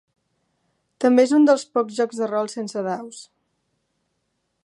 [1.05, 3.21] També és un dels pocs jocs de rol sense daus.